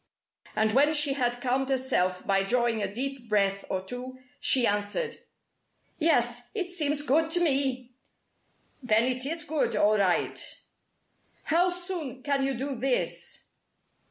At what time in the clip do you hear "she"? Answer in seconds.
0.95-1.13, 4.39-4.65